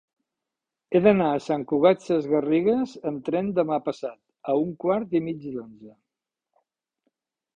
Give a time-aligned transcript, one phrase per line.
[0.91, 4.19] He d'anar a Sant Cugat Sesgarrigues amb tren demà passat
[4.53, 5.93] a un quart i mig d'onze.